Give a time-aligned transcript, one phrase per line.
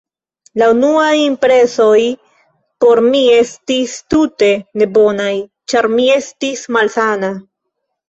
[0.59, 1.99] La unuaj impresoj
[2.85, 5.31] por mi estis tute ne bonaj,
[5.75, 7.37] ĉar mi estis malsana.